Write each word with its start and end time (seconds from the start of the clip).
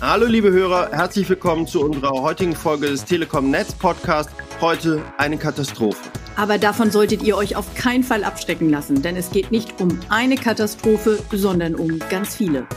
Hallo 0.00 0.26
liebe 0.26 0.52
Hörer, 0.52 0.90
herzlich 0.92 1.28
willkommen 1.28 1.66
zu 1.66 1.84
unserer 1.84 2.12
heutigen 2.22 2.54
Folge 2.54 2.86
des 2.86 3.04
Telekom 3.04 3.50
Netz 3.50 3.72
Podcast. 3.72 4.30
Heute 4.60 5.02
eine 5.16 5.36
Katastrophe. 5.38 5.98
Aber 6.36 6.56
davon 6.56 6.92
solltet 6.92 7.24
ihr 7.24 7.36
euch 7.36 7.56
auf 7.56 7.74
keinen 7.74 8.04
Fall 8.04 8.22
abstecken 8.22 8.70
lassen, 8.70 9.02
denn 9.02 9.16
es 9.16 9.32
geht 9.32 9.50
nicht 9.50 9.80
um 9.80 9.98
eine 10.08 10.36
Katastrophe, 10.36 11.18
sondern 11.32 11.74
um 11.74 11.98
ganz 12.10 12.36
viele. 12.36 12.68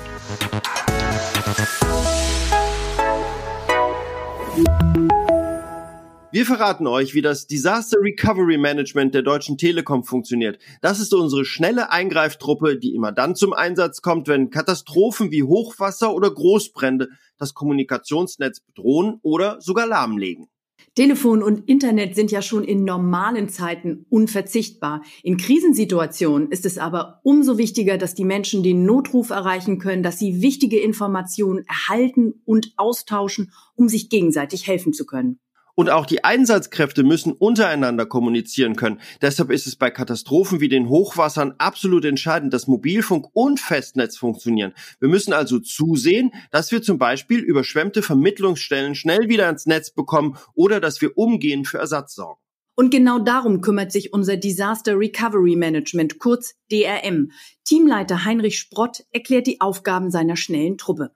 Wir 6.33 6.45
verraten 6.45 6.87
euch, 6.87 7.13
wie 7.13 7.21
das 7.21 7.45
Disaster 7.45 7.97
Recovery 8.01 8.57
Management 8.57 9.13
der 9.13 9.21
Deutschen 9.21 9.57
Telekom 9.57 10.05
funktioniert. 10.05 10.59
Das 10.79 11.01
ist 11.01 11.13
unsere 11.13 11.43
schnelle 11.43 11.91
Eingreiftruppe, 11.91 12.79
die 12.79 12.95
immer 12.95 13.11
dann 13.11 13.35
zum 13.35 13.51
Einsatz 13.51 14.01
kommt, 14.01 14.29
wenn 14.29 14.49
Katastrophen 14.49 15.29
wie 15.31 15.43
Hochwasser 15.43 16.13
oder 16.13 16.31
Großbrände 16.33 17.09
das 17.37 17.53
Kommunikationsnetz 17.53 18.61
bedrohen 18.61 19.19
oder 19.23 19.59
sogar 19.59 19.85
lahmlegen. 19.85 20.47
Telefon 20.95 21.43
und 21.43 21.67
Internet 21.67 22.15
sind 22.15 22.31
ja 22.31 22.41
schon 22.41 22.63
in 22.63 22.85
normalen 22.85 23.49
Zeiten 23.49 24.05
unverzichtbar. 24.09 25.01
In 25.23 25.35
Krisensituationen 25.35 26.49
ist 26.49 26.65
es 26.65 26.77
aber 26.77 27.19
umso 27.23 27.57
wichtiger, 27.57 27.97
dass 27.97 28.15
die 28.15 28.25
Menschen 28.25 28.63
den 28.63 28.85
Notruf 28.85 29.31
erreichen 29.31 29.79
können, 29.79 30.01
dass 30.01 30.17
sie 30.17 30.41
wichtige 30.41 30.79
Informationen 30.79 31.65
erhalten 31.67 32.41
und 32.45 32.71
austauschen, 32.77 33.51
um 33.75 33.89
sich 33.89 34.09
gegenseitig 34.09 34.65
helfen 34.65 34.93
zu 34.93 35.05
können. 35.05 35.41
Und 35.75 35.89
auch 35.89 36.05
die 36.05 36.23
Einsatzkräfte 36.23 37.03
müssen 37.03 37.33
untereinander 37.33 38.05
kommunizieren 38.05 38.75
können. 38.75 38.99
Deshalb 39.21 39.51
ist 39.51 39.67
es 39.67 39.75
bei 39.75 39.89
Katastrophen 39.89 40.59
wie 40.59 40.69
den 40.69 40.89
Hochwassern 40.89 41.55
absolut 41.57 42.05
entscheidend, 42.05 42.53
dass 42.53 42.67
Mobilfunk 42.67 43.27
und 43.33 43.59
Festnetz 43.59 44.17
funktionieren. 44.17 44.73
Wir 44.99 45.09
müssen 45.09 45.33
also 45.33 45.59
zusehen, 45.59 46.31
dass 46.51 46.71
wir 46.71 46.81
zum 46.81 46.97
Beispiel 46.97 47.39
überschwemmte 47.39 48.01
Vermittlungsstellen 48.01 48.95
schnell 48.95 49.29
wieder 49.29 49.49
ins 49.49 49.65
Netz 49.65 49.91
bekommen 49.91 50.37
oder 50.53 50.79
dass 50.79 51.01
wir 51.01 51.17
umgehend 51.17 51.67
für 51.67 51.77
Ersatz 51.77 52.15
sorgen. 52.15 52.39
Und 52.75 52.89
genau 52.89 53.19
darum 53.19 53.61
kümmert 53.61 53.91
sich 53.91 54.13
unser 54.13 54.37
Disaster 54.37 54.97
Recovery 54.97 55.55
Management, 55.55 56.19
kurz 56.19 56.55
DRM. 56.71 57.31
Teamleiter 57.65 58.25
Heinrich 58.25 58.57
Sprott 58.57 59.03
erklärt 59.11 59.45
die 59.45 59.61
Aufgaben 59.61 60.09
seiner 60.09 60.35
schnellen 60.35 60.77
Truppe. 60.77 61.11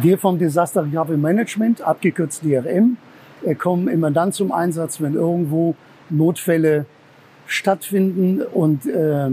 Wir 0.00 0.18
vom 0.18 0.38
Disaster 0.38 0.84
Recovery 0.84 1.16
Management, 1.16 1.80
abgekürzt 1.80 2.42
DRM, 2.44 2.98
kommen 3.58 3.88
immer 3.88 4.10
dann 4.10 4.32
zum 4.32 4.52
Einsatz, 4.52 5.00
wenn 5.00 5.14
irgendwo 5.14 5.74
Notfälle 6.10 6.86
stattfinden 7.46 8.42
und 8.42 8.86
äh, 8.86 9.30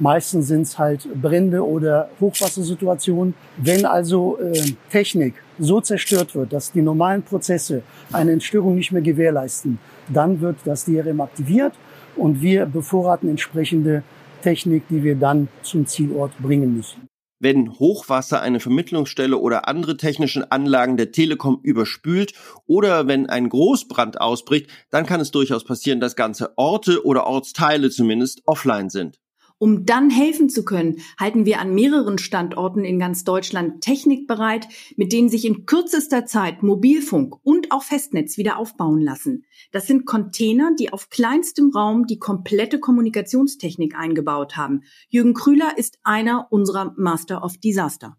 meistens 0.00 0.48
sind 0.48 0.62
es 0.62 0.78
halt 0.78 1.08
Brände 1.20 1.64
oder 1.64 2.10
Hochwassersituationen. 2.20 3.34
Wenn 3.56 3.84
also 3.86 4.38
äh, 4.38 4.60
Technik 4.90 5.34
so 5.58 5.80
zerstört 5.80 6.34
wird, 6.34 6.52
dass 6.52 6.72
die 6.72 6.82
normalen 6.82 7.22
Prozesse 7.22 7.82
eine 8.12 8.32
Entstörung 8.32 8.74
nicht 8.74 8.92
mehr 8.92 9.02
gewährleisten, 9.02 9.78
dann 10.08 10.40
wird 10.40 10.56
das 10.64 10.84
DRM 10.84 11.20
aktiviert 11.20 11.74
und 12.16 12.42
wir 12.42 12.66
bevorraten 12.66 13.28
entsprechende 13.28 14.02
Technik, 14.42 14.86
die 14.88 15.02
wir 15.02 15.14
dann 15.14 15.48
zum 15.62 15.86
Zielort 15.86 16.32
bringen 16.38 16.76
müssen 16.76 17.08
wenn 17.38 17.78
Hochwasser 17.78 18.40
eine 18.40 18.60
Vermittlungsstelle 18.60 19.38
oder 19.38 19.68
andere 19.68 19.96
technischen 19.96 20.50
Anlagen 20.50 20.96
der 20.96 21.12
Telekom 21.12 21.60
überspült 21.62 22.34
oder 22.66 23.06
wenn 23.06 23.28
ein 23.28 23.48
Großbrand 23.48 24.20
ausbricht, 24.20 24.70
dann 24.90 25.06
kann 25.06 25.20
es 25.20 25.30
durchaus 25.30 25.64
passieren, 25.64 26.00
dass 26.00 26.16
ganze 26.16 26.56
Orte 26.56 27.04
oder 27.04 27.26
Ortsteile 27.26 27.90
zumindest 27.90 28.42
offline 28.46 28.90
sind. 28.90 29.18
Um 29.58 29.86
dann 29.86 30.10
helfen 30.10 30.48
zu 30.48 30.64
können, 30.64 31.00
halten 31.18 31.46
wir 31.46 31.60
an 31.60 31.74
mehreren 31.74 32.18
Standorten 32.18 32.84
in 32.84 32.98
ganz 32.98 33.24
Deutschland 33.24 33.82
Technik 33.82 34.26
bereit, 34.26 34.68
mit 34.96 35.12
denen 35.12 35.28
sich 35.28 35.44
in 35.44 35.64
kürzester 35.64 36.26
Zeit 36.26 36.62
Mobilfunk 36.62 37.36
und 37.42 37.70
auch 37.70 37.82
Festnetz 37.82 38.36
wieder 38.36 38.58
aufbauen 38.58 39.00
lassen. 39.00 39.44
Das 39.70 39.86
sind 39.86 40.06
Container, 40.06 40.72
die 40.78 40.92
auf 40.92 41.08
kleinstem 41.08 41.70
Raum 41.70 42.06
die 42.06 42.18
komplette 42.18 42.80
Kommunikationstechnik 42.80 43.96
eingebaut 43.96 44.56
haben. 44.56 44.82
Jürgen 45.08 45.34
Krüler 45.34 45.78
ist 45.78 45.98
einer 46.02 46.48
unserer 46.50 46.92
Master 46.96 47.44
of 47.44 47.56
Disaster. 47.58 48.16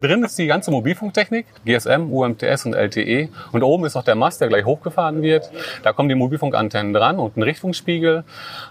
Drin 0.00 0.22
ist 0.22 0.38
die 0.38 0.46
ganze 0.46 0.70
Mobilfunktechnik, 0.70 1.46
GSM, 1.64 2.12
UMTS 2.12 2.66
und 2.66 2.74
LTE. 2.74 3.30
Und 3.50 3.64
oben 3.64 3.84
ist 3.84 3.94
noch 3.94 4.04
der 4.04 4.14
Mast, 4.14 4.40
der 4.40 4.46
gleich 4.46 4.64
hochgefahren 4.64 5.22
wird. 5.22 5.50
Da 5.82 5.92
kommen 5.92 6.08
die 6.08 6.14
Mobilfunkantennen 6.14 6.92
dran 6.92 7.18
und 7.18 7.36
ein 7.36 7.42
Richtungsspiegel. 7.42 8.22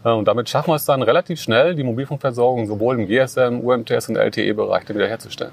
Äh, 0.06 0.10
und 0.10 0.26
damit 0.30 0.48
schaffen 0.48 0.70
wir 0.70 0.76
es 0.76 0.86
dann 0.86 1.02
relativ 1.02 1.42
schnell, 1.42 1.76
die 1.76 1.84
Mobilfunkversorgung 1.84 2.66
sowohl 2.66 2.98
im 2.98 3.08
GSM, 3.08 3.60
UMTS 3.60 4.08
und 4.08 4.16
LTE-Bereich 4.16 4.88
wiederherzustellen. 4.88 5.52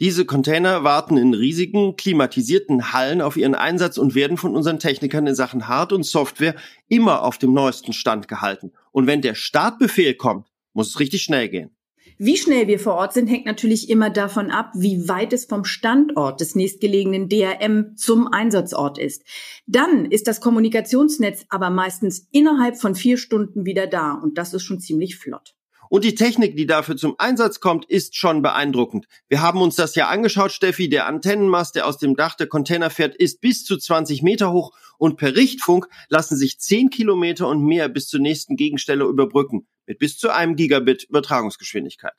Diese 0.00 0.24
Container 0.24 0.82
warten 0.82 1.18
in 1.18 1.34
riesigen, 1.34 1.96
klimatisierten 1.96 2.94
Hallen 2.94 3.20
auf 3.20 3.36
ihren 3.36 3.54
Einsatz 3.54 3.98
und 3.98 4.14
werden 4.14 4.38
von 4.38 4.56
unseren 4.56 4.78
Technikern 4.78 5.26
in 5.26 5.34
Sachen 5.34 5.68
Hard- 5.68 5.92
und 5.92 6.06
Software 6.06 6.54
immer 6.88 7.22
auf 7.22 7.36
dem 7.36 7.52
neuesten 7.52 7.92
Stand 7.92 8.28
gehalten. 8.28 8.72
Und 8.92 9.06
wenn 9.06 9.20
der 9.20 9.34
Startbefehl 9.34 10.14
kommt, 10.14 10.48
muss 10.72 10.88
es 10.88 11.00
richtig 11.00 11.22
schnell 11.22 11.50
gehen. 11.50 11.70
Wie 12.18 12.36
schnell 12.36 12.66
wir 12.66 12.78
vor 12.78 12.94
Ort 12.94 13.14
sind, 13.14 13.26
hängt 13.26 13.46
natürlich 13.46 13.88
immer 13.88 14.10
davon 14.10 14.50
ab, 14.50 14.72
wie 14.74 15.08
weit 15.08 15.32
es 15.32 15.44
vom 15.44 15.64
Standort 15.64 16.40
des 16.40 16.54
nächstgelegenen 16.54 17.28
DRM 17.28 17.96
zum 17.96 18.28
Einsatzort 18.28 18.98
ist. 18.98 19.22
Dann 19.66 20.06
ist 20.06 20.26
das 20.26 20.40
Kommunikationsnetz 20.40 21.46
aber 21.48 21.70
meistens 21.70 22.28
innerhalb 22.30 22.76
von 22.76 22.94
vier 22.94 23.16
Stunden 23.16 23.64
wieder 23.64 23.86
da 23.86 24.12
und 24.12 24.38
das 24.38 24.54
ist 24.54 24.62
schon 24.62 24.80
ziemlich 24.80 25.16
flott. 25.16 25.54
Und 25.88 26.04
die 26.04 26.14
Technik, 26.14 26.56
die 26.56 26.64
dafür 26.64 26.96
zum 26.96 27.16
Einsatz 27.18 27.60
kommt, 27.60 27.84
ist 27.84 28.16
schon 28.16 28.40
beeindruckend. 28.40 29.08
Wir 29.28 29.42
haben 29.42 29.60
uns 29.60 29.76
das 29.76 29.94
ja 29.94 30.08
angeschaut, 30.08 30.50
Steffi. 30.50 30.88
Der 30.88 31.06
Antennenmast, 31.06 31.74
der 31.74 31.86
aus 31.86 31.98
dem 31.98 32.16
Dach 32.16 32.34
der 32.34 32.46
Container 32.46 32.88
fährt, 32.88 33.14
ist 33.14 33.42
bis 33.42 33.62
zu 33.62 33.76
20 33.76 34.22
Meter 34.22 34.52
hoch 34.52 34.72
und 34.96 35.18
per 35.18 35.36
Richtfunk 35.36 35.88
lassen 36.08 36.36
sich 36.36 36.58
10 36.58 36.88
Kilometer 36.88 37.46
und 37.46 37.62
mehr 37.62 37.90
bis 37.90 38.08
zur 38.08 38.20
nächsten 38.20 38.56
Gegenstelle 38.56 39.04
überbrücken 39.04 39.66
mit 39.86 39.98
bis 39.98 40.18
zu 40.18 40.30
einem 40.30 40.56
Gigabit 40.56 41.04
Übertragungsgeschwindigkeit. 41.04 42.14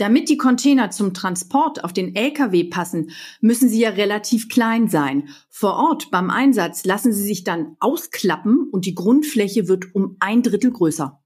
Damit 0.00 0.30
die 0.30 0.38
Container 0.38 0.90
zum 0.90 1.12
Transport 1.12 1.84
auf 1.84 1.92
den 1.92 2.16
Lkw 2.16 2.64
passen, 2.64 3.10
müssen 3.42 3.68
sie 3.68 3.80
ja 3.80 3.90
relativ 3.90 4.48
klein 4.48 4.88
sein. 4.88 5.28
Vor 5.50 5.74
Ort 5.74 6.10
beim 6.10 6.30
Einsatz 6.30 6.86
lassen 6.86 7.12
sie 7.12 7.22
sich 7.22 7.44
dann 7.44 7.76
ausklappen 7.80 8.66
und 8.72 8.86
die 8.86 8.94
Grundfläche 8.94 9.68
wird 9.68 9.94
um 9.94 10.16
ein 10.18 10.42
Drittel 10.42 10.72
größer. 10.72 11.19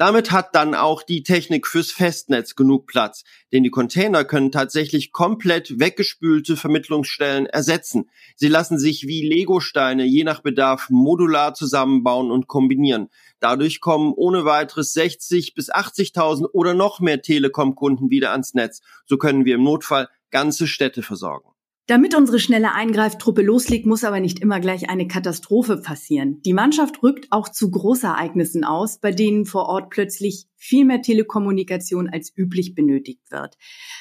Damit 0.00 0.30
hat 0.30 0.54
dann 0.54 0.74
auch 0.74 1.02
die 1.02 1.22
Technik 1.22 1.66
fürs 1.66 1.92
Festnetz 1.92 2.56
genug 2.56 2.86
Platz, 2.86 3.22
denn 3.52 3.62
die 3.64 3.70
Container 3.70 4.24
können 4.24 4.50
tatsächlich 4.50 5.12
komplett 5.12 5.78
weggespülte 5.78 6.56
Vermittlungsstellen 6.56 7.44
ersetzen. 7.44 8.08
Sie 8.34 8.48
lassen 8.48 8.78
sich 8.78 9.06
wie 9.06 9.28
Legosteine 9.28 10.04
je 10.04 10.24
nach 10.24 10.40
Bedarf 10.40 10.88
modular 10.88 11.52
zusammenbauen 11.52 12.30
und 12.30 12.46
kombinieren. 12.46 13.10
Dadurch 13.40 13.82
kommen 13.82 14.14
ohne 14.16 14.46
weiteres 14.46 14.94
60 14.94 15.52
bis 15.52 15.70
80.000 15.70 16.46
oder 16.50 16.72
noch 16.72 17.00
mehr 17.00 17.20
Telekom-Kunden 17.20 18.08
wieder 18.08 18.30
ans 18.30 18.54
Netz. 18.54 18.80
So 19.04 19.18
können 19.18 19.44
wir 19.44 19.56
im 19.56 19.64
Notfall 19.64 20.08
ganze 20.30 20.66
Städte 20.66 21.02
versorgen. 21.02 21.50
Damit 21.86 22.14
unsere 22.14 22.38
schnelle 22.38 22.72
Eingreiftruppe 22.72 23.42
loslegt, 23.42 23.84
muss 23.84 24.04
aber 24.04 24.20
nicht 24.20 24.38
immer 24.38 24.60
gleich 24.60 24.88
eine 24.88 25.08
Katastrophe 25.08 25.78
passieren. 25.78 26.40
Die 26.42 26.52
Mannschaft 26.52 27.02
rückt 27.02 27.26
auch 27.30 27.48
zu 27.48 27.68
Großereignissen 27.68 28.62
aus, 28.62 28.98
bei 28.98 29.10
denen 29.10 29.44
vor 29.44 29.66
Ort 29.66 29.90
plötzlich 29.90 30.46
viel 30.54 30.84
mehr 30.84 31.02
Telekommunikation 31.02 32.08
als 32.08 32.32
üblich 32.36 32.76
benötigt 32.76 33.22
wird. 33.30 33.56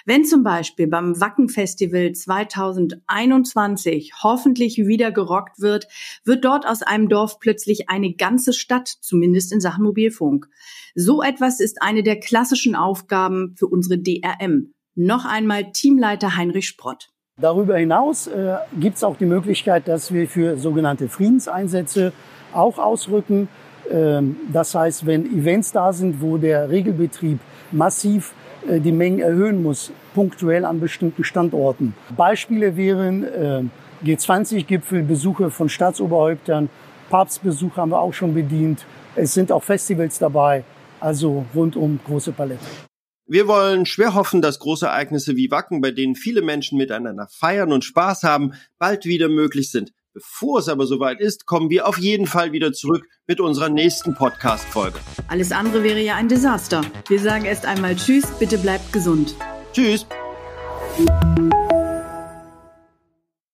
Wenn 0.06 0.24
zum 0.24 0.44
Beispiel 0.44 0.86
beim 0.86 1.20
Wacken 1.20 1.50
Festival 1.50 2.12
2021 2.12 4.12
hoffentlich 4.22 4.78
wieder 4.78 5.12
gerockt 5.12 5.60
wird, 5.60 5.88
wird 6.24 6.46
dort 6.46 6.68
aus 6.68 6.84
einem 6.84 7.10
Dorf 7.10 7.40
plötzlich 7.40 7.90
eine 7.90 8.14
ganze 8.14 8.54
Stadt, 8.54 8.88
zumindest 8.88 9.52
in 9.52 9.62
Sachen 9.62 9.84
Mobilfunk. 9.84 10.48
So 10.94 11.24
etwas 11.24 11.60
ist 11.60 11.82
eine 11.82 12.04
der 12.04 12.20
klassischen 12.20 12.76
Aufgaben 12.76 13.56
für 13.58 13.66
unsere 13.66 13.98
DRM. 13.98 14.76
Noch 14.94 15.26
einmal 15.26 15.72
Teamleiter 15.72 16.36
Heinrich 16.36 16.68
Sprott. 16.68 17.10
Darüber 17.42 17.78
hinaus 17.78 18.28
äh, 18.28 18.56
gibt 18.78 18.98
es 18.98 19.04
auch 19.04 19.16
die 19.16 19.26
Möglichkeit, 19.26 19.88
dass 19.88 20.14
wir 20.14 20.28
für 20.28 20.58
sogenannte 20.58 21.08
Friedenseinsätze 21.08 22.12
auch 22.54 22.78
ausrücken. 22.78 23.48
Ähm, 23.90 24.36
das 24.52 24.76
heißt, 24.76 25.06
wenn 25.06 25.26
Events 25.26 25.72
da 25.72 25.94
sind, 25.94 26.22
wo 26.22 26.38
der 26.38 26.70
Regelbetrieb 26.70 27.40
massiv 27.72 28.34
äh, 28.68 28.82
die 28.82 28.92
Mengen 28.92 29.20
erhöhen 29.20 29.64
muss, 29.64 29.92
punktuell 30.14 30.66
an 30.66 30.82
bestimmten 30.82 31.24
Standorten. 31.24 31.96
Beispiele 32.18 32.76
wären 32.76 33.24
äh, 33.24 33.64
G20-Gipfel, 34.06 35.04
Besuche 35.04 35.50
von 35.50 35.70
Staatsoberhäuptern, 35.70 36.70
Papstbesuch 37.10 37.78
haben 37.78 37.92
wir 37.92 38.02
auch 38.02 38.14
schon 38.14 38.34
bedient. 38.34 38.86
Es 39.16 39.34
sind 39.34 39.52
auch 39.52 39.64
Festivals 39.64 40.20
dabei, 40.20 40.64
also 41.00 41.46
rundum 41.56 42.00
große 42.06 42.34
Palette. 42.34 42.89
Wir 43.32 43.48
wollen 43.48 43.86
schwer 43.86 44.16
hoffen, 44.16 44.42
dass 44.42 44.58
große 44.58 44.88
Ereignisse 44.88 45.36
wie 45.36 45.52
Wacken, 45.52 45.82
bei 45.82 45.92
denen 45.92 46.16
viele 46.16 46.42
Menschen 46.42 46.80
miteinander 46.80 47.28
feiern 47.30 47.72
und 47.72 47.86
Spaß 47.86 48.24
haben, 48.24 48.54
bald 48.80 49.06
wieder 49.06 49.30
möglich 49.30 49.70
sind. 49.70 49.94
Bevor 50.16 50.58
es 50.58 50.68
aber 50.68 50.88
soweit 50.88 51.22
ist, 51.22 51.46
kommen 51.46 51.70
wir 51.70 51.88
auf 51.88 52.00
jeden 52.00 52.26
Fall 52.26 52.54
wieder 52.54 52.74
zurück 52.74 53.06
mit 53.28 53.40
unserer 53.40 53.70
nächsten 53.70 54.16
Podcast-Folge. 54.16 54.98
Alles 55.28 55.52
andere 55.52 55.84
wäre 55.84 56.02
ja 56.02 56.16
ein 56.16 56.28
Desaster. 56.28 56.82
Wir 57.08 57.20
sagen 57.20 57.46
erst 57.46 57.68
einmal 57.68 57.96
Tschüss, 57.96 58.26
bitte 58.40 58.58
bleibt 58.58 58.92
gesund. 58.92 59.36
Tschüss. 59.74 60.08